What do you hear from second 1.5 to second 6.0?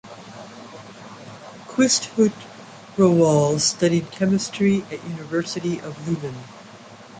Quisthoudt-Rowohl studied Chemistry at University of